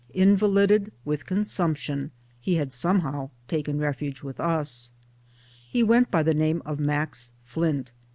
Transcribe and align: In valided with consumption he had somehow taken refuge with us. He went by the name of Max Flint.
In 0.15 0.35
valided 0.35 0.89
with 1.05 1.27
consumption 1.27 2.09
he 2.39 2.55
had 2.55 2.73
somehow 2.73 3.29
taken 3.47 3.77
refuge 3.77 4.23
with 4.23 4.39
us. 4.39 4.93
He 5.69 5.83
went 5.83 6.09
by 6.09 6.23
the 6.23 6.33
name 6.33 6.63
of 6.65 6.79
Max 6.79 7.31
Flint. 7.43 7.91